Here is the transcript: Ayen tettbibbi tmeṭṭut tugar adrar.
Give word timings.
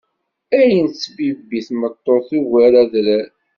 Ayen 0.59 0.87
tettbibbi 0.89 1.59
tmeṭṭut 1.67 2.23
tugar 2.29 2.73
adrar. 2.83 3.27